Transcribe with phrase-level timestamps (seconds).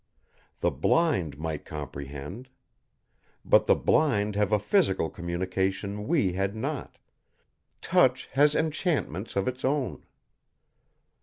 [0.61, 2.49] The blind might comprehend.
[3.45, 6.97] But the blind have a physical communication we had not;
[7.81, 10.03] touch has enchantments of its own.